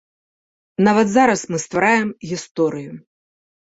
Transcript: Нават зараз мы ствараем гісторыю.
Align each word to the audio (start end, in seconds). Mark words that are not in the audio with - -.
Нават 0.87 1.13
зараз 1.17 1.45
мы 1.51 1.63
ствараем 1.67 2.09
гісторыю. 2.35 2.93